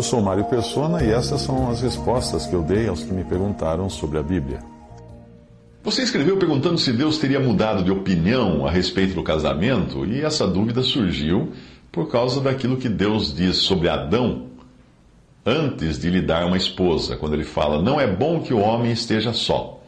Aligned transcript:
Eu 0.00 0.04
sou 0.04 0.22
Mário 0.22 0.46
Persona 0.46 1.04
e 1.04 1.10
essas 1.10 1.42
são 1.42 1.68
as 1.70 1.82
respostas 1.82 2.46
que 2.46 2.54
eu 2.54 2.62
dei 2.62 2.88
aos 2.88 3.02
que 3.02 3.12
me 3.12 3.22
perguntaram 3.22 3.90
sobre 3.90 4.16
a 4.16 4.22
Bíblia. 4.22 4.60
Você 5.84 6.00
escreveu 6.00 6.38
perguntando 6.38 6.78
se 6.78 6.90
Deus 6.90 7.18
teria 7.18 7.38
mudado 7.38 7.84
de 7.84 7.90
opinião 7.90 8.66
a 8.66 8.70
respeito 8.70 9.12
do 9.12 9.22
casamento, 9.22 10.06
e 10.06 10.22
essa 10.22 10.48
dúvida 10.48 10.82
surgiu 10.82 11.52
por 11.92 12.10
causa 12.10 12.40
daquilo 12.40 12.78
que 12.78 12.88
Deus 12.88 13.36
diz 13.36 13.58
sobre 13.58 13.90
Adão 13.90 14.46
antes 15.44 15.98
de 15.98 16.08
lhe 16.08 16.22
dar 16.22 16.46
uma 16.46 16.56
esposa, 16.56 17.18
quando 17.18 17.34
ele 17.34 17.44
fala: 17.44 17.82
Não 17.82 18.00
é 18.00 18.06
bom 18.06 18.40
que 18.40 18.54
o 18.54 18.60
homem 18.60 18.92
esteja 18.92 19.34
só. 19.34 19.82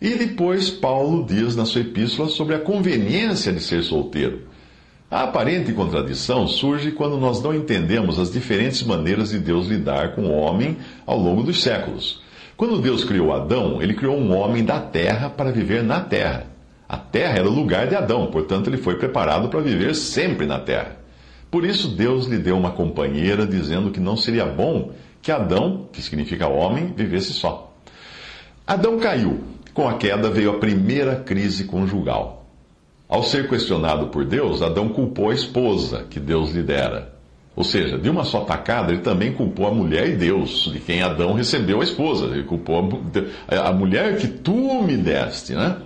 E 0.00 0.10
depois 0.10 0.70
Paulo 0.70 1.26
diz 1.26 1.56
na 1.56 1.64
sua 1.64 1.80
epístola 1.80 2.28
sobre 2.28 2.54
a 2.54 2.60
conveniência 2.60 3.52
de 3.52 3.58
ser 3.58 3.82
solteiro. 3.82 4.42
A 5.08 5.22
aparente 5.22 5.72
contradição 5.72 6.48
surge 6.48 6.90
quando 6.90 7.16
nós 7.16 7.40
não 7.40 7.54
entendemos 7.54 8.18
as 8.18 8.28
diferentes 8.28 8.82
maneiras 8.82 9.30
de 9.30 9.38
Deus 9.38 9.68
lidar 9.68 10.16
com 10.16 10.22
o 10.22 10.36
homem 10.36 10.78
ao 11.06 11.16
longo 11.16 11.44
dos 11.44 11.62
séculos. 11.62 12.20
Quando 12.56 12.80
Deus 12.80 13.04
criou 13.04 13.32
Adão, 13.32 13.80
ele 13.80 13.94
criou 13.94 14.16
um 14.16 14.34
homem 14.36 14.64
da 14.64 14.80
terra 14.80 15.30
para 15.30 15.52
viver 15.52 15.84
na 15.84 16.00
terra. 16.00 16.46
A 16.88 16.96
terra 16.96 17.38
era 17.38 17.48
o 17.48 17.54
lugar 17.54 17.86
de 17.86 17.94
Adão, 17.94 18.26
portanto, 18.32 18.68
ele 18.68 18.78
foi 18.78 18.96
preparado 18.96 19.48
para 19.48 19.60
viver 19.60 19.94
sempre 19.94 20.44
na 20.44 20.58
terra. 20.58 20.96
Por 21.52 21.64
isso, 21.64 21.88
Deus 21.88 22.26
lhe 22.26 22.38
deu 22.38 22.56
uma 22.56 22.72
companheira, 22.72 23.46
dizendo 23.46 23.92
que 23.92 24.00
não 24.00 24.16
seria 24.16 24.44
bom 24.44 24.90
que 25.22 25.30
Adão, 25.30 25.88
que 25.92 26.02
significa 26.02 26.48
homem, 26.48 26.92
vivesse 26.96 27.32
só. 27.32 27.76
Adão 28.66 28.98
caiu. 28.98 29.40
Com 29.72 29.88
a 29.88 29.94
queda 29.94 30.30
veio 30.30 30.50
a 30.50 30.58
primeira 30.58 31.16
crise 31.16 31.64
conjugal. 31.64 32.45
Ao 33.08 33.22
ser 33.22 33.48
questionado 33.48 34.08
por 34.08 34.24
Deus, 34.24 34.62
Adão 34.62 34.88
culpou 34.88 35.30
a 35.30 35.34
esposa 35.34 36.04
que 36.10 36.18
Deus 36.18 36.50
lhe 36.50 36.62
dera. 36.62 37.14
Ou 37.54 37.62
seja, 37.64 37.96
de 37.96 38.10
uma 38.10 38.24
só 38.24 38.40
tacada, 38.40 38.92
ele 38.92 39.00
também 39.00 39.32
culpou 39.32 39.66
a 39.66 39.70
mulher 39.70 40.08
e 40.08 40.16
Deus, 40.16 40.70
de 40.72 40.80
quem 40.80 41.02
Adão 41.02 41.32
recebeu 41.32 41.80
a 41.80 41.84
esposa. 41.84 42.26
Ele 42.26 42.42
culpou 42.42 43.00
a, 43.48 43.68
a 43.68 43.72
mulher 43.72 44.18
que 44.18 44.26
tu 44.28 44.82
me 44.82 44.96
deste, 44.96 45.54
né? 45.54 45.76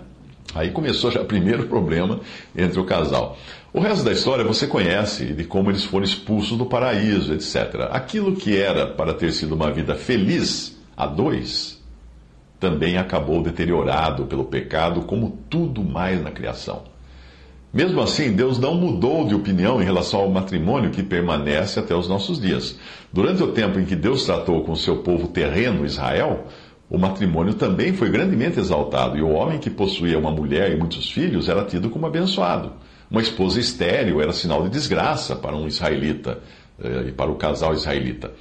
Aí 0.54 0.70
começou 0.70 1.12
já 1.12 1.20
o 1.20 1.26
primeiro 1.26 1.66
problema 1.66 2.20
entre 2.56 2.80
o 2.80 2.84
casal. 2.84 3.38
O 3.72 3.78
resto 3.78 4.04
da 4.04 4.10
história 4.10 4.44
você 4.44 4.66
conhece, 4.66 5.26
de 5.26 5.44
como 5.44 5.70
eles 5.70 5.84
foram 5.84 6.04
expulsos 6.04 6.58
do 6.58 6.66
paraíso, 6.66 7.32
etc. 7.32 7.88
Aquilo 7.92 8.34
que 8.34 8.56
era 8.56 8.86
para 8.86 9.14
ter 9.14 9.30
sido 9.32 9.54
uma 9.54 9.70
vida 9.70 9.94
feliz 9.94 10.76
a 10.96 11.06
dois, 11.06 11.80
também 12.58 12.96
acabou 12.98 13.40
deteriorado 13.42 14.24
pelo 14.24 14.44
pecado, 14.44 15.02
como 15.02 15.38
tudo 15.48 15.84
mais 15.84 16.20
na 16.20 16.32
criação. 16.32 16.82
Mesmo 17.72 18.00
assim, 18.00 18.32
Deus 18.32 18.58
não 18.58 18.74
mudou 18.74 19.26
de 19.26 19.34
opinião 19.34 19.80
em 19.80 19.84
relação 19.84 20.20
ao 20.20 20.30
matrimônio 20.30 20.90
que 20.90 21.04
permanece 21.04 21.78
até 21.78 21.94
os 21.94 22.08
nossos 22.08 22.40
dias. 22.40 22.76
Durante 23.12 23.42
o 23.44 23.52
tempo 23.52 23.78
em 23.78 23.84
que 23.84 23.94
Deus 23.94 24.24
tratou 24.24 24.64
com 24.64 24.72
o 24.72 24.76
seu 24.76 24.98
povo 24.98 25.28
terreno, 25.28 25.86
Israel, 25.86 26.46
o 26.88 26.98
matrimônio 26.98 27.54
também 27.54 27.92
foi 27.92 28.10
grandemente 28.10 28.58
exaltado, 28.58 29.16
e 29.16 29.22
o 29.22 29.30
homem 29.30 29.60
que 29.60 29.70
possuía 29.70 30.18
uma 30.18 30.32
mulher 30.32 30.72
e 30.72 30.76
muitos 30.76 31.12
filhos 31.12 31.48
era 31.48 31.64
tido 31.64 31.88
como 31.88 32.06
abençoado. 32.06 32.72
Uma 33.08 33.22
esposa 33.22 33.60
estéril 33.60 34.20
era 34.20 34.32
sinal 34.32 34.64
de 34.64 34.70
desgraça 34.70 35.36
para 35.36 35.54
um 35.54 35.68
israelita 35.68 36.40
eh, 36.82 37.04
e 37.08 37.12
para 37.12 37.30
o 37.30 37.36
casal 37.36 37.72
israelita. 37.72 38.32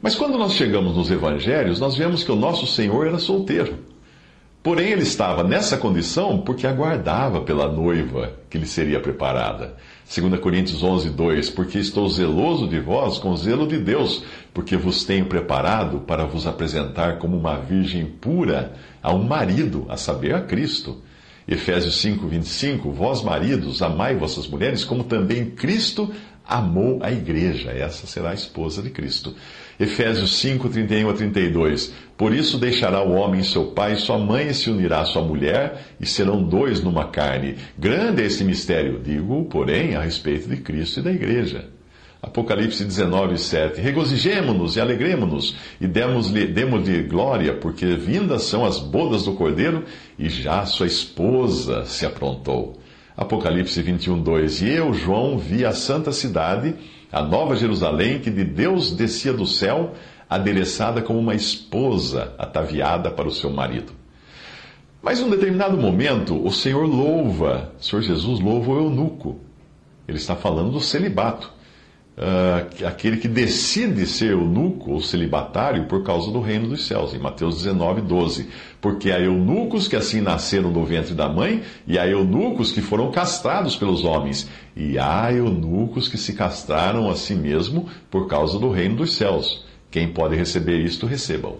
Mas 0.00 0.14
quando 0.14 0.38
nós 0.38 0.52
chegamos 0.52 0.96
nos 0.96 1.10
evangelhos, 1.10 1.80
nós 1.80 1.96
vemos 1.96 2.22
que 2.22 2.30
o 2.30 2.36
nosso 2.36 2.66
Senhor 2.68 3.08
era 3.08 3.18
solteiro. 3.18 3.78
Porém, 4.68 4.90
ele 4.90 5.00
estava 5.00 5.42
nessa 5.42 5.78
condição 5.78 6.42
porque 6.42 6.66
aguardava 6.66 7.40
pela 7.40 7.72
noiva 7.72 8.34
que 8.50 8.58
lhe 8.58 8.66
seria 8.66 9.00
preparada. 9.00 9.76
2 10.14 10.38
Coríntios 10.40 10.82
11, 10.82 11.08
2: 11.08 11.48
Porque 11.48 11.78
estou 11.78 12.06
zeloso 12.06 12.68
de 12.68 12.78
vós 12.78 13.16
com 13.16 13.34
zelo 13.34 13.66
de 13.66 13.78
Deus, 13.78 14.22
porque 14.52 14.76
vos 14.76 15.04
tenho 15.04 15.24
preparado 15.24 16.00
para 16.00 16.26
vos 16.26 16.46
apresentar 16.46 17.16
como 17.16 17.34
uma 17.34 17.56
virgem 17.56 18.04
pura 18.04 18.74
a 19.02 19.10
um 19.10 19.22
marido, 19.22 19.86
a 19.88 19.96
saber, 19.96 20.34
a 20.34 20.42
Cristo. 20.42 20.98
Efésios 21.48 21.98
5, 22.02 22.28
25: 22.28 22.92
Vós, 22.92 23.22
maridos, 23.22 23.80
amai 23.80 24.16
vossas 24.16 24.46
mulheres, 24.46 24.84
como 24.84 25.02
também 25.02 25.46
Cristo 25.46 26.12
amou 26.48 26.98
a 27.02 27.12
igreja. 27.12 27.70
Essa 27.70 28.06
será 28.06 28.30
a 28.30 28.34
esposa 28.34 28.82
de 28.82 28.88
Cristo. 28.88 29.34
Efésios 29.78 30.38
5, 30.38 30.68
31 30.70 31.10
a 31.10 31.12
32. 31.12 31.92
Por 32.16 32.34
isso 32.34 32.58
deixará 32.58 33.02
o 33.02 33.12
homem 33.12 33.42
seu 33.42 33.66
pai 33.66 33.92
e 33.92 33.96
sua 33.96 34.18
mãe 34.18 34.48
e 34.48 34.54
se 34.54 34.70
unirá 34.70 35.00
à 35.00 35.04
sua 35.04 35.22
mulher, 35.22 35.94
e 36.00 36.06
serão 36.06 36.42
dois 36.42 36.82
numa 36.82 37.08
carne. 37.08 37.56
Grande 37.78 38.22
é 38.22 38.26
esse 38.26 38.42
mistério, 38.42 39.00
digo, 39.04 39.44
porém, 39.44 39.94
a 39.94 40.02
respeito 40.02 40.48
de 40.48 40.56
Cristo 40.56 41.00
e 41.00 41.02
da 41.02 41.12
igreja. 41.12 41.66
Apocalipse 42.20 42.84
19, 42.84 43.38
7. 43.38 43.80
Regozijemo-nos 43.80 44.74
e 44.74 44.80
alegremo-nos, 44.80 45.54
e 45.80 45.86
demos-lhe 45.86 46.46
demos 46.46 46.88
glória, 47.06 47.54
porque 47.54 47.94
vindas 47.94 48.42
são 48.42 48.64
as 48.64 48.80
bodas 48.80 49.22
do 49.22 49.34
Cordeiro, 49.34 49.84
e 50.18 50.28
já 50.28 50.66
sua 50.66 50.88
esposa 50.88 51.84
se 51.84 52.04
aprontou. 52.04 52.80
Apocalipse 53.18 53.82
21, 53.82 54.22
2. 54.22 54.62
E 54.62 54.68
eu, 54.70 54.94
João, 54.94 55.36
vi 55.36 55.64
a 55.64 55.72
santa 55.72 56.12
cidade, 56.12 56.76
a 57.10 57.20
nova 57.20 57.56
Jerusalém, 57.56 58.20
que 58.20 58.30
de 58.30 58.44
Deus 58.44 58.92
descia 58.92 59.32
do 59.32 59.44
céu, 59.44 59.94
adereçada 60.30 61.02
como 61.02 61.18
uma 61.18 61.34
esposa 61.34 62.32
ataviada 62.38 63.10
para 63.10 63.26
o 63.26 63.32
seu 63.32 63.50
marido. 63.50 63.92
Mas 65.02 65.18
em 65.18 65.24
um 65.24 65.30
determinado 65.30 65.76
momento, 65.76 66.40
o 66.46 66.52
Senhor 66.52 66.86
louva, 66.86 67.72
o 67.80 67.82
Senhor 67.82 68.02
Jesus 68.02 68.38
louva 68.38 68.70
o 68.70 68.78
eunuco. 68.78 69.40
Ele 70.06 70.18
está 70.18 70.36
falando 70.36 70.70
do 70.70 70.80
celibato 70.80 71.52
uh, 72.18 72.86
aquele 72.86 73.16
que 73.16 73.28
decide 73.28 74.04
ser 74.06 74.32
eunuco 74.32 74.92
ou 74.92 75.00
celibatário 75.00 75.86
por 75.86 76.02
causa 76.02 76.30
do 76.30 76.40
reino 76.40 76.68
dos 76.68 76.86
céus, 76.86 77.14
em 77.14 77.18
Mateus 77.18 77.56
19, 77.58 78.02
12. 78.02 78.48
Porque 78.80 79.10
há 79.10 79.20
eunucos 79.20 79.86
que 79.86 79.96
assim 79.96 80.20
nasceram 80.20 80.70
no 80.70 80.84
ventre 80.84 81.14
da 81.14 81.28
mãe, 81.28 81.62
e 81.86 81.98
há 81.98 82.06
eunucos 82.06 82.72
que 82.72 82.80
foram 82.80 83.10
castrados 83.10 83.76
pelos 83.76 84.04
homens, 84.04 84.48
e 84.76 84.98
há 84.98 85.32
eunucos 85.32 86.08
que 86.08 86.18
se 86.18 86.32
castraram 86.32 87.08
a 87.08 87.14
si 87.14 87.34
mesmo 87.34 87.88
por 88.10 88.26
causa 88.26 88.58
do 88.58 88.70
reino 88.70 88.96
dos 88.96 89.14
céus. 89.14 89.64
Quem 89.90 90.08
pode 90.08 90.36
receber 90.36 90.80
isto, 90.80 91.06
recebam. 91.06 91.56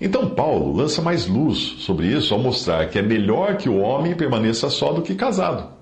Então, 0.00 0.30
Paulo 0.30 0.74
lança 0.76 1.00
mais 1.00 1.26
luz 1.26 1.76
sobre 1.78 2.08
isso 2.08 2.34
ao 2.34 2.40
mostrar 2.40 2.88
que 2.88 2.98
é 2.98 3.02
melhor 3.02 3.56
que 3.56 3.68
o 3.68 3.78
homem 3.78 4.14
permaneça 4.14 4.68
só 4.68 4.92
do 4.92 5.02
que 5.02 5.14
casado. 5.14 5.73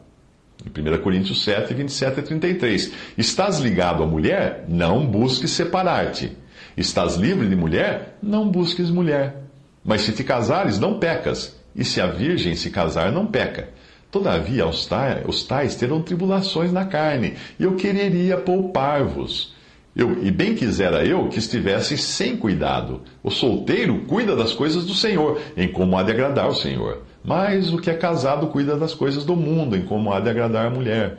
Em 0.64 0.94
1 0.94 1.02
Coríntios 1.02 1.42
7, 1.42 1.74
27 1.74 2.20
a 2.20 2.22
33. 2.22 2.92
Estás 3.18 3.58
ligado 3.58 4.02
à 4.02 4.06
mulher? 4.06 4.64
Não 4.68 5.06
busques 5.06 5.50
separar-te. 5.50 6.36
Estás 6.76 7.16
livre 7.16 7.48
de 7.48 7.56
mulher? 7.56 8.16
Não 8.22 8.48
busques 8.48 8.90
mulher. 8.90 9.42
Mas 9.84 10.02
se 10.02 10.12
te 10.12 10.22
casares, 10.22 10.78
não 10.78 10.98
pecas. 10.98 11.60
E 11.74 11.84
se 11.84 12.00
a 12.00 12.06
virgem 12.06 12.54
se 12.54 12.70
casar, 12.70 13.10
não 13.10 13.26
peca. 13.26 13.70
Todavia, 14.10 14.66
os 14.66 14.84
tais, 14.86 15.24
os 15.26 15.42
tais 15.42 15.74
terão 15.74 16.02
tribulações 16.02 16.70
na 16.70 16.84
carne, 16.84 17.34
e 17.58 17.64
eu 17.64 17.76
quereria 17.76 18.36
poupar-vos. 18.36 19.54
Eu, 19.96 20.22
e 20.22 20.30
bem 20.30 20.54
quisera 20.54 21.04
eu 21.04 21.28
que 21.28 21.38
estivesse 21.38 21.96
sem 21.96 22.36
cuidado. 22.36 23.00
O 23.22 23.30
solteiro 23.30 24.04
cuida 24.06 24.36
das 24.36 24.52
coisas 24.52 24.84
do 24.84 24.94
Senhor, 24.94 25.40
em 25.56 25.68
como 25.68 25.96
há 25.96 26.02
de 26.02 26.12
agradar 26.12 26.48
o 26.48 26.54
Senhor. 26.54 27.02
Mas 27.24 27.72
o 27.72 27.78
que 27.78 27.90
é 27.90 27.94
casado 27.94 28.48
cuida 28.48 28.76
das 28.76 28.94
coisas 28.94 29.24
do 29.24 29.36
mundo, 29.36 29.76
em 29.76 29.82
como 29.82 30.12
há 30.12 30.18
de 30.18 30.28
agradar 30.28 30.66
a 30.66 30.70
mulher. 30.70 31.18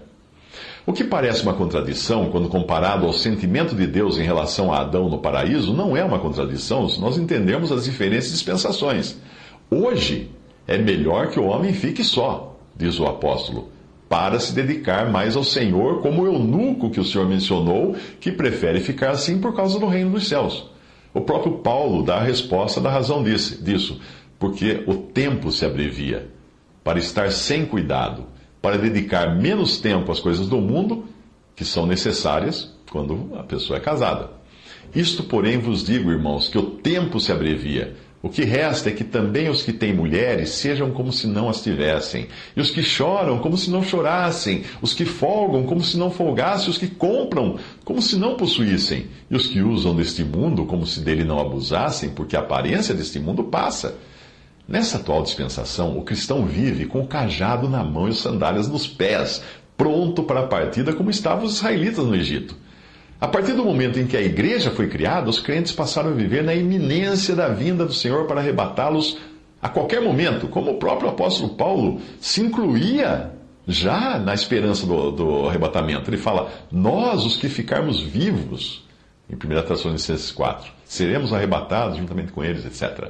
O 0.85 0.91
que 0.91 1.03
parece 1.03 1.43
uma 1.43 1.53
contradição, 1.53 2.29
quando 2.29 2.49
comparado 2.49 3.05
ao 3.05 3.13
sentimento 3.13 3.73
de 3.73 3.87
Deus 3.87 4.17
em 4.17 4.23
relação 4.23 4.73
a 4.73 4.81
Adão 4.81 5.07
no 5.07 5.19
paraíso, 5.19 5.73
não 5.73 5.95
é 5.95 6.03
uma 6.03 6.19
contradição 6.19 6.89
se 6.89 6.99
nós 6.99 7.17
entendemos 7.17 7.71
as 7.71 7.85
diferentes 7.85 8.29
dispensações. 8.31 9.17
Hoje 9.71 10.29
é 10.67 10.77
melhor 10.77 11.27
que 11.29 11.39
o 11.39 11.45
homem 11.45 11.71
fique 11.71 12.03
só, 12.03 12.57
diz 12.75 12.99
o 12.99 13.05
apóstolo, 13.05 13.69
para 14.09 14.37
se 14.39 14.53
dedicar 14.53 15.09
mais 15.09 15.37
ao 15.37 15.43
Senhor, 15.43 16.01
como 16.01 16.23
o 16.23 16.27
eunuco 16.27 16.89
que 16.89 16.99
o 16.99 17.05
Senhor 17.05 17.27
mencionou, 17.27 17.95
que 18.19 18.31
prefere 18.31 18.81
ficar 18.81 19.11
assim 19.11 19.39
por 19.39 19.55
causa 19.55 19.79
do 19.79 19.87
reino 19.87 20.11
dos 20.11 20.27
céus. 20.27 20.69
O 21.13 21.21
próprio 21.21 21.59
Paulo 21.59 22.03
dá 22.03 22.17
a 22.17 22.23
resposta 22.23 22.81
da 22.81 22.89
razão 22.89 23.23
disso 23.23 24.01
porque 24.43 24.83
o 24.87 24.95
tempo 24.95 25.53
se 25.53 25.65
abrevia. 25.65 26.27
Para 26.83 26.99
estar 26.99 27.31
sem 27.31 27.65
cuidado, 27.65 28.25
para 28.61 28.77
dedicar 28.77 29.33
menos 29.37 29.77
tempo 29.77 30.11
às 30.11 30.19
coisas 30.19 30.49
do 30.49 30.57
mundo, 30.57 31.05
que 31.55 31.63
são 31.63 31.85
necessárias 31.85 32.75
quando 32.91 33.29
a 33.35 33.43
pessoa 33.43 33.77
é 33.77 33.79
casada. 33.79 34.31
Isto, 34.93 35.23
porém, 35.23 35.59
vos 35.59 35.81
digo, 35.81 36.11
irmãos, 36.11 36.49
que 36.49 36.57
o 36.57 36.71
tempo 36.71 37.21
se 37.21 37.31
abrevia. 37.31 37.95
O 38.21 38.27
que 38.27 38.43
resta 38.43 38.89
é 38.89 38.91
que 38.91 39.05
também 39.05 39.47
os 39.47 39.61
que 39.61 39.71
têm 39.71 39.93
mulheres 39.93 40.49
sejam 40.49 40.91
como 40.91 41.13
se 41.13 41.25
não 41.25 41.47
as 41.47 41.63
tivessem, 41.63 42.27
e 42.53 42.59
os 42.59 42.69
que 42.69 42.83
choram 42.83 43.39
como 43.39 43.57
se 43.57 43.71
não 43.71 43.81
chorassem, 43.81 44.65
os 44.81 44.93
que 44.93 45.05
folgam 45.05 45.63
como 45.63 45.81
se 45.81 45.97
não 45.97 46.11
folgassem, 46.11 46.69
os 46.69 46.77
que 46.77 46.87
compram 46.87 47.57
como 47.85 48.01
se 48.01 48.17
não 48.17 48.35
possuíssem, 48.35 49.05
e 49.31 49.35
os 49.37 49.47
que 49.47 49.61
usam 49.61 49.95
deste 49.95 50.21
mundo 50.21 50.65
como 50.65 50.85
se 50.85 50.99
dele 50.99 51.23
não 51.23 51.39
abusassem, 51.39 52.09
porque 52.09 52.35
a 52.35 52.41
aparência 52.41 52.93
deste 52.93 53.19
mundo 53.19 53.45
passa. 53.45 53.97
Nessa 54.67 54.97
atual 54.97 55.23
dispensação, 55.23 55.97
o 55.97 56.03
cristão 56.03 56.45
vive 56.45 56.85
com 56.85 57.01
o 57.01 57.07
cajado 57.07 57.67
na 57.67 57.83
mão 57.83 58.07
e 58.07 58.11
as 58.11 58.17
sandálias 58.17 58.67
nos 58.67 58.87
pés, 58.87 59.43
pronto 59.75 60.23
para 60.23 60.41
a 60.41 60.47
partida 60.47 60.93
como 60.93 61.09
estavam 61.09 61.45
os 61.45 61.57
israelitas 61.57 62.05
no 62.05 62.15
Egito. 62.15 62.55
A 63.19 63.27
partir 63.27 63.53
do 63.53 63.63
momento 63.63 63.99
em 63.99 64.05
que 64.05 64.17
a 64.17 64.21
igreja 64.21 64.71
foi 64.71 64.87
criada, 64.87 65.29
os 65.29 65.39
crentes 65.39 65.71
passaram 65.71 66.09
a 66.09 66.13
viver 66.13 66.43
na 66.43 66.53
iminência 66.53 67.35
da 67.35 67.47
vinda 67.47 67.85
do 67.85 67.93
Senhor 67.93 68.25
para 68.25 68.41
arrebatá-los 68.41 69.17
a 69.61 69.69
qualquer 69.69 70.01
momento, 70.01 70.47
como 70.47 70.71
o 70.71 70.77
próprio 70.77 71.09
apóstolo 71.09 71.55
Paulo 71.55 72.01
se 72.19 72.41
incluía 72.41 73.31
já 73.65 74.19
na 74.19 74.33
esperança 74.33 74.85
do, 74.85 75.11
do 75.11 75.47
arrebatamento. 75.47 76.09
Ele 76.09 76.17
fala: 76.17 76.51
Nós, 76.69 77.25
os 77.25 77.37
que 77.37 77.47
ficarmos 77.47 78.01
vivos, 78.01 78.85
em 79.29 79.35
1 79.35 79.39
Tessalonicenses 79.63 80.31
4, 80.31 80.69
seremos 80.83 81.31
arrebatados 81.31 81.97
juntamente 81.97 82.33
com 82.33 82.43
eles, 82.43 82.65
etc. 82.65 83.09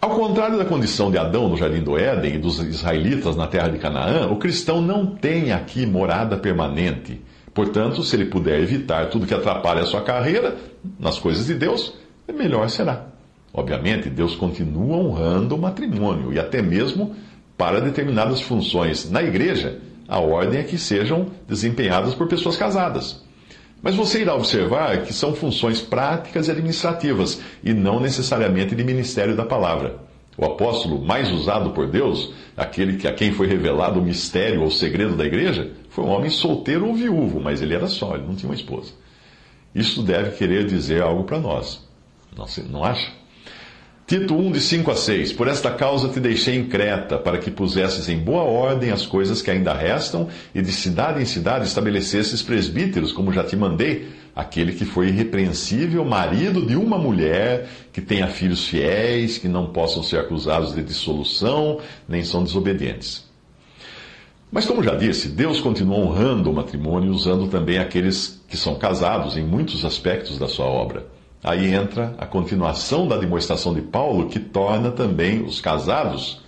Ao 0.00 0.10
contrário 0.10 0.58
da 0.58 0.64
condição 0.64 1.10
de 1.10 1.18
Adão 1.18 1.48
no 1.48 1.56
jardim 1.56 1.82
do 1.82 1.98
Éden 1.98 2.34
e 2.34 2.38
dos 2.38 2.58
israelitas 2.58 3.34
na 3.34 3.46
terra 3.46 3.68
de 3.68 3.78
Canaã, 3.78 4.28
o 4.28 4.36
cristão 4.36 4.80
não 4.80 5.06
tem 5.06 5.52
aqui 5.52 5.86
morada 5.86 6.36
permanente 6.36 7.20
Portanto, 7.56 8.02
se 8.02 8.14
ele 8.14 8.26
puder 8.26 8.60
evitar 8.60 9.08
tudo 9.08 9.26
que 9.26 9.32
atrapalha 9.32 9.80
a 9.80 9.86
sua 9.86 10.02
carreira 10.02 10.58
nas 11.00 11.18
coisas 11.18 11.46
de 11.46 11.54
Deus, 11.54 11.94
melhor 12.30 12.68
será. 12.68 13.06
Obviamente, 13.50 14.10
Deus 14.10 14.36
continua 14.36 14.98
honrando 14.98 15.54
o 15.54 15.58
matrimônio 15.58 16.34
e 16.34 16.38
até 16.38 16.60
mesmo 16.60 17.16
para 17.56 17.80
determinadas 17.80 18.42
funções 18.42 19.10
na 19.10 19.22
igreja, 19.22 19.80
a 20.06 20.20
ordem 20.20 20.60
é 20.60 20.64
que 20.64 20.76
sejam 20.76 21.28
desempenhadas 21.48 22.14
por 22.14 22.28
pessoas 22.28 22.58
casadas. 22.58 23.24
Mas 23.82 23.94
você 23.94 24.22
irá 24.22 24.34
observar 24.34 25.02
que 25.02 25.12
são 25.12 25.34
funções 25.34 25.80
práticas 25.80 26.48
e 26.48 26.50
administrativas 26.50 27.40
e 27.62 27.72
não 27.72 28.00
necessariamente 28.00 28.74
de 28.74 28.82
ministério 28.82 29.36
da 29.36 29.44
palavra. 29.44 29.96
O 30.36 30.44
apóstolo 30.44 31.00
mais 31.00 31.30
usado 31.30 31.70
por 31.70 31.86
Deus, 31.86 32.32
aquele 32.56 32.96
que 32.96 33.08
a 33.08 33.12
quem 33.12 33.32
foi 33.32 33.46
revelado 33.46 34.00
o 34.00 34.02
mistério 34.02 34.62
ou 34.62 34.70
segredo 34.70 35.16
da 35.16 35.24
igreja, 35.24 35.72
foi 35.88 36.04
um 36.04 36.10
homem 36.10 36.30
solteiro 36.30 36.86
ou 36.86 36.94
viúvo, 36.94 37.40
mas 37.40 37.62
ele 37.62 37.74
era 37.74 37.86
só, 37.86 38.14
ele 38.14 38.26
não 38.26 38.34
tinha 38.34 38.50
uma 38.50 38.54
esposa. 38.54 38.92
Isso 39.74 40.02
deve 40.02 40.32
querer 40.36 40.66
dizer 40.66 41.02
algo 41.02 41.24
para 41.24 41.38
nós. 41.38 41.86
Não, 42.36 42.46
não 42.68 42.84
acha? 42.84 43.10
Tito 44.06 44.36
1, 44.36 44.52
de 44.52 44.60
5 44.60 44.88
a 44.88 44.94
6. 44.94 45.32
Por 45.32 45.48
esta 45.48 45.68
causa 45.68 46.08
te 46.08 46.20
deixei 46.20 46.54
em 46.56 46.68
Creta, 46.68 47.18
para 47.18 47.38
que 47.38 47.50
pusesses 47.50 48.08
em 48.08 48.16
boa 48.16 48.44
ordem 48.44 48.92
as 48.92 49.04
coisas 49.04 49.42
que 49.42 49.50
ainda 49.50 49.74
restam, 49.74 50.28
e 50.54 50.62
de 50.62 50.70
cidade 50.70 51.20
em 51.20 51.24
cidade 51.24 51.66
estabelecesses 51.66 52.40
presbíteros, 52.40 53.10
como 53.10 53.32
já 53.32 53.42
te 53.42 53.56
mandei, 53.56 54.06
aquele 54.34 54.74
que 54.74 54.84
foi 54.84 55.08
irrepreensível, 55.08 56.04
marido 56.04 56.64
de 56.64 56.76
uma 56.76 56.96
mulher, 56.96 57.68
que 57.92 58.00
tenha 58.00 58.28
filhos 58.28 58.68
fiéis, 58.68 59.38
que 59.38 59.48
não 59.48 59.72
possam 59.72 60.04
ser 60.04 60.20
acusados 60.20 60.72
de 60.72 60.84
dissolução, 60.84 61.80
nem 62.08 62.22
são 62.22 62.44
desobedientes. 62.44 63.24
Mas, 64.52 64.66
como 64.66 64.84
já 64.84 64.94
disse, 64.94 65.30
Deus 65.30 65.60
continua 65.60 65.98
honrando 65.98 66.48
o 66.48 66.54
matrimônio, 66.54 67.10
usando 67.10 67.48
também 67.48 67.78
aqueles 67.78 68.40
que 68.48 68.56
são 68.56 68.76
casados 68.76 69.36
em 69.36 69.42
muitos 69.42 69.84
aspectos 69.84 70.38
da 70.38 70.46
sua 70.46 70.66
obra. 70.66 71.15
Aí 71.46 71.72
entra 71.72 72.12
a 72.18 72.26
continuação 72.26 73.06
da 73.06 73.16
demonstração 73.16 73.72
de 73.72 73.80
Paulo, 73.80 74.28
que 74.28 74.40
torna 74.40 74.90
também 74.90 75.44
os 75.44 75.60
casados 75.60 76.42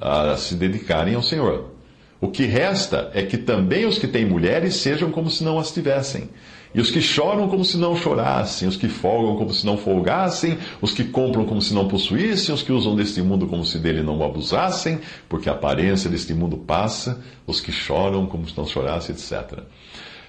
a 0.00 0.36
se 0.36 0.54
dedicarem 0.54 1.16
ao 1.16 1.22
Senhor. 1.22 1.72
O 2.20 2.28
que 2.28 2.44
resta 2.44 3.10
é 3.12 3.22
que 3.24 3.36
também 3.36 3.86
os 3.86 3.98
que 3.98 4.06
têm 4.06 4.24
mulheres 4.24 4.76
sejam 4.76 5.10
como 5.10 5.28
se 5.28 5.42
não 5.42 5.58
as 5.58 5.72
tivessem 5.72 6.30
e 6.76 6.80
os 6.80 6.90
que 6.90 7.00
choram 7.00 7.48
como 7.48 7.64
se 7.64 7.78
não 7.78 7.96
chorassem, 7.96 8.68
os 8.68 8.76
que 8.76 8.86
folgam 8.86 9.34
como 9.36 9.50
se 9.50 9.64
não 9.64 9.78
folgassem, 9.78 10.58
os 10.80 10.92
que 10.92 11.04
compram 11.04 11.46
como 11.46 11.62
se 11.62 11.72
não 11.72 11.88
possuíssem, 11.88 12.54
os 12.54 12.62
que 12.62 12.70
usam 12.70 12.94
deste 12.94 13.22
mundo 13.22 13.46
como 13.46 13.64
se 13.64 13.78
dele 13.78 14.02
não 14.02 14.22
abusassem, 14.22 15.00
porque 15.26 15.48
a 15.48 15.52
aparência 15.52 16.10
deste 16.10 16.34
mundo 16.34 16.58
passa, 16.58 17.18
os 17.46 17.62
que 17.62 17.72
choram 17.72 18.26
como 18.26 18.46
se 18.46 18.54
não 18.56 18.66
chorassem, 18.66 19.14
etc. 19.14 19.60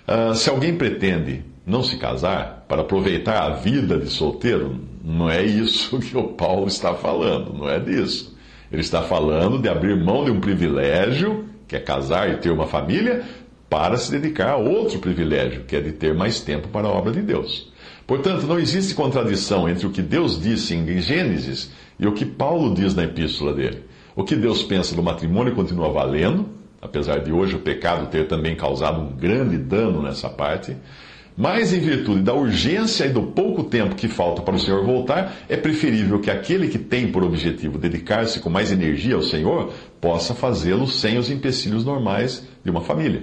Ah, 0.07 0.33
se 0.33 0.49
alguém 0.49 0.73
pretende 0.77 1.43
não 1.65 1.83
se 1.83 1.97
casar 1.97 2.65
para 2.69 2.81
aproveitar 2.81 3.43
a 3.43 3.49
vida 3.55 3.97
de 3.97 4.09
solteiro, 4.09 4.79
não 5.03 5.29
é 5.29 5.43
isso 5.43 5.99
que 5.99 6.17
o 6.17 6.29
Paulo 6.29 6.65
está 6.67 6.93
falando, 6.93 7.53
não 7.53 7.69
é 7.69 7.77
disso. 7.77 8.33
Ele 8.71 8.81
está 8.81 9.01
falando 9.01 9.59
de 9.59 9.67
abrir 9.67 10.01
mão 10.01 10.23
de 10.23 10.31
um 10.31 10.39
privilégio, 10.39 11.45
que 11.67 11.75
é 11.75 11.79
casar 11.79 12.29
e 12.29 12.37
ter 12.37 12.51
uma 12.51 12.67
família, 12.67 13.25
para 13.69 13.97
se 13.97 14.09
dedicar 14.09 14.51
a 14.51 14.55
outro 14.55 14.99
privilégio, 14.99 15.65
que 15.65 15.75
é 15.75 15.81
de 15.81 15.91
ter 15.91 16.13
mais 16.13 16.39
tempo 16.39 16.69
para 16.69 16.87
a 16.87 16.91
obra 16.91 17.11
de 17.11 17.21
Deus. 17.21 17.69
Portanto, 18.05 18.47
não 18.47 18.57
existe 18.57 18.95
contradição 18.95 19.67
entre 19.67 19.85
o 19.85 19.89
que 19.89 20.01
Deus 20.01 20.41
disse 20.41 20.73
em 20.73 21.01
Gênesis 21.01 21.69
e 21.99 22.07
o 22.07 22.13
que 22.13 22.25
Paulo 22.25 22.73
diz 22.73 22.95
na 22.95 23.03
epístola 23.03 23.53
dele. 23.53 23.83
O 24.15 24.23
que 24.23 24.37
Deus 24.37 24.63
pensa 24.63 24.95
do 24.95 25.03
matrimônio 25.03 25.53
continua 25.53 25.91
valendo, 25.91 26.47
apesar 26.87 27.19
de 27.19 27.31
hoje 27.31 27.55
o 27.55 27.59
pecado 27.59 28.09
ter 28.09 28.27
também 28.27 28.55
causado 28.55 28.99
um 28.99 29.15
grande 29.15 29.57
dano 29.57 30.01
nessa 30.01 30.29
parte. 30.29 30.75
Mas, 31.37 31.71
em 31.71 31.79
virtude 31.79 32.21
da 32.21 32.33
urgência 32.33 33.05
e 33.05 33.09
do 33.09 33.21
pouco 33.21 33.63
tempo 33.63 33.93
que 33.93 34.07
falta 34.07 34.41
para 34.41 34.55
o 34.55 34.59
Senhor 34.59 34.83
voltar, 34.83 35.35
é 35.47 35.55
preferível 35.55 36.19
que 36.19 36.31
aquele 36.31 36.67
que 36.67 36.79
tem 36.79 37.11
por 37.11 37.23
objetivo 37.23 37.77
dedicar-se 37.77 38.39
com 38.39 38.49
mais 38.49 38.71
energia 38.71 39.13
ao 39.13 39.21
Senhor 39.21 39.71
possa 40.01 40.33
fazê-lo 40.33 40.87
sem 40.87 41.19
os 41.19 41.29
empecilhos 41.29 41.85
normais 41.85 42.47
de 42.65 42.71
uma 42.71 42.81
família. 42.81 43.21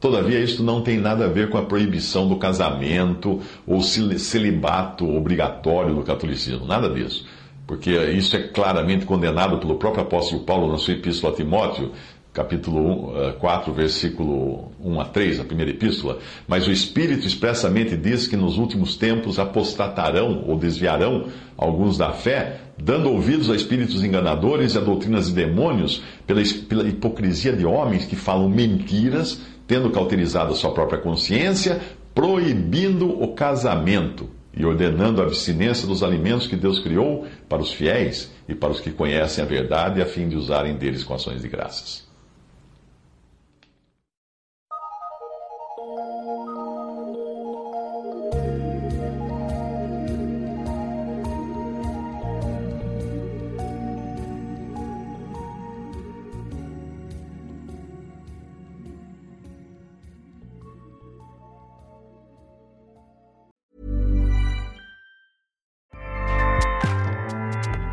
Todavia, 0.00 0.40
isto 0.40 0.62
não 0.64 0.82
tem 0.82 0.98
nada 0.98 1.26
a 1.26 1.28
ver 1.28 1.48
com 1.48 1.56
a 1.56 1.64
proibição 1.64 2.28
do 2.28 2.36
casamento 2.36 3.40
ou 3.64 3.80
celibato 3.80 5.08
obrigatório 5.08 5.94
do 5.94 6.02
catolicismo, 6.02 6.66
nada 6.66 6.90
disso. 6.90 7.24
Porque 7.66 7.90
isso 7.90 8.36
é 8.36 8.42
claramente 8.42 9.06
condenado 9.06 9.58
pelo 9.58 9.76
próprio 9.76 10.02
apóstolo 10.02 10.42
Paulo 10.42 10.70
na 10.70 10.78
sua 10.78 10.94
epístola 10.94 11.32
a 11.32 11.36
Timóteo, 11.36 11.92
capítulo 12.36 13.14
4, 13.40 13.72
eh, 13.72 13.74
versículo 13.74 14.70
1 14.78 15.00
a 15.00 15.04
3, 15.06 15.40
a 15.40 15.44
primeira 15.44 15.70
epístola. 15.70 16.18
Mas 16.46 16.68
o 16.68 16.70
Espírito 16.70 17.26
expressamente 17.26 17.96
diz 17.96 18.28
que 18.28 18.36
nos 18.36 18.58
últimos 18.58 18.94
tempos 18.94 19.38
apostatarão 19.38 20.44
ou 20.46 20.58
desviarão 20.58 21.28
alguns 21.56 21.96
da 21.96 22.12
fé, 22.12 22.60
dando 22.76 23.10
ouvidos 23.10 23.48
a 23.48 23.56
espíritos 23.56 24.04
enganadores 24.04 24.74
e 24.74 24.78
a 24.78 24.82
doutrinas 24.82 25.28
de 25.28 25.32
demônios, 25.32 26.02
pela, 26.26 26.42
pela 26.68 26.86
hipocrisia 26.86 27.54
de 27.54 27.64
homens 27.64 28.04
que 28.04 28.16
falam 28.16 28.50
mentiras 28.50 29.40
tendo 29.66 29.90
cauterizado 29.90 30.52
a 30.52 30.56
sua 30.56 30.72
própria 30.72 31.00
consciência, 31.00 31.80
proibindo 32.14 33.10
o 33.10 33.34
casamento 33.34 34.30
e 34.56 34.64
ordenando 34.64 35.20
a 35.20 35.24
abstinência 35.24 35.88
dos 35.88 36.02
alimentos 36.02 36.46
que 36.46 36.54
Deus 36.54 36.78
criou 36.78 37.26
para 37.48 37.60
os 37.60 37.72
fiéis 37.72 38.30
e 38.48 38.54
para 38.54 38.70
os 38.70 38.80
que 38.80 38.90
conhecem 38.90 39.42
a 39.42 39.46
verdade, 39.46 40.00
a 40.00 40.06
fim 40.06 40.28
de 40.28 40.36
usarem 40.36 40.76
deles 40.76 41.02
com 41.02 41.14
ações 41.14 41.42
de 41.42 41.48
graças. 41.48 42.06